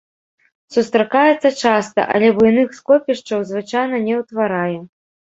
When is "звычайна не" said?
3.51-4.15